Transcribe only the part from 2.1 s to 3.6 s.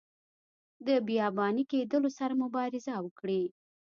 سره مبارزه وکړي.